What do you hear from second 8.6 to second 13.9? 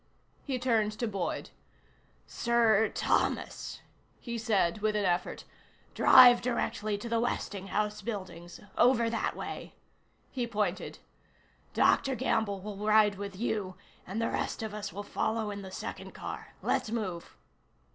Over that way." He pointed. "Dr. Gamble will ride with you,